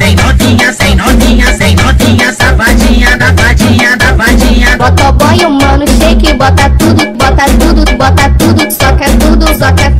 Sem 0.00 0.14
novinha, 0.16 0.72
sem 0.72 0.94
novinha, 0.94 1.54
sem 1.54 1.74
novinha, 1.76 2.32
safadinha, 2.32 3.16
dafadinha, 3.16 3.96
dafadinha. 3.96 4.76
Motoboy, 4.78 5.44
o 5.44 5.50
mano 5.50 5.86
shake, 5.98 6.34
bota 6.34 6.70
tudo, 6.78 7.06
bota 7.16 7.44
tudo, 7.58 7.84
bota 7.96 8.28
tudo, 8.38 8.70
soca 8.70 9.06
tudo, 9.18 9.46
soca 9.48 9.90
tudo, 9.90 9.97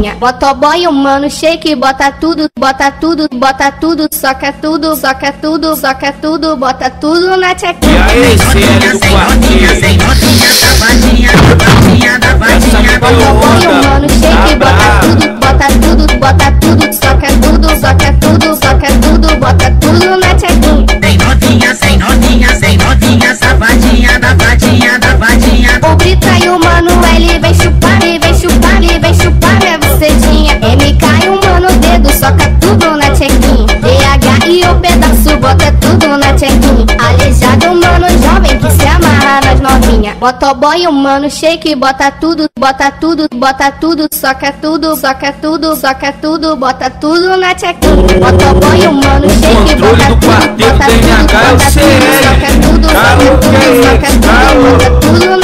nas 0.00 0.14
novinha. 0.14 0.16
Motoboy, 0.20 0.86
o 0.86 0.92
mano 0.92 1.28
shake, 1.30 1.74
bota 1.76 2.10
tudo, 2.12 2.48
bota 2.58 2.90
tudo, 2.92 3.28
bota 3.34 3.70
tudo, 3.72 4.08
soca 4.12 4.52
tudo, 4.52 4.96
soca 4.96 5.32
tudo, 5.32 5.76
soca 5.76 6.12
tudo, 6.12 6.56
bota 6.56 6.90
tudo 6.90 7.36
na 7.36 7.52
E 7.52 7.54
tchequinha. 7.54 8.04
aí, 8.06 8.38
Sem 8.38 8.38
sério 8.38 8.92
novinha, 8.92 8.92
do 8.92 8.98
quartinho? 9.00 9.70
Motoboy, 13.00 13.66
o 13.66 13.70
onda. 13.70 13.88
mano 13.88 14.08
shake, 14.08 14.56
bota 14.56 14.74
bravo. 14.74 15.00
tudo, 15.00 15.26
bota 15.40 15.66
tudo, 15.80 16.18
bota 16.18 16.52
tudo, 16.60 16.94
soca 16.94 17.28
tudo, 17.42 17.68
soca 17.80 18.12
tudo, 18.20 18.54
soca 18.54 18.88
tudo, 19.02 19.36
bota 19.36 19.70
tudo 19.80 20.16
na 20.16 20.34
tchequinha. 20.34 20.86
Sem 21.02 21.18
novinha, 21.18 21.74
sem 21.74 21.98
novinha, 21.98 22.54
sem 22.56 22.76
novinha, 22.78 23.34
safadinha, 23.34 24.18
dafadinha, 24.18 24.98
dafadinha. 24.98 25.80
O 25.82 25.96
Brita 25.96 26.28
e 26.44 26.48
o 26.48 26.58
mano 26.58 26.90
Bota 40.00 40.16
Motoboy 40.18 40.86
humano, 40.86 41.28
shake, 41.28 41.76
bota 41.76 42.10
tudo, 42.10 42.48
bota 42.58 42.90
tudo, 42.90 43.28
bota 43.36 43.70
tudo, 43.70 44.08
soca 44.10 44.50
tudo, 44.52 44.96
soca 44.96 45.30
tudo, 45.32 45.76
soca 45.76 46.10
tudo, 46.12 46.56
bota 46.56 46.88
tudo 46.88 47.36
na 47.36 47.54
tchequinha. 47.54 48.18
Botoboy 48.18 48.86
humano, 48.86 49.28
shake, 49.28 49.76
bota 49.76 50.08
tudo, 50.16 50.56
bota 50.56 50.86
tudo, 50.88 51.18
bota 51.20 51.42
tudo, 51.42 52.08
soca 52.16 52.48
tudo, 52.62 52.88
soca 52.88 53.10
tudo, 53.42 53.58
soca 53.84 54.10
tudo, 54.22 55.18
tudo 55.18 55.39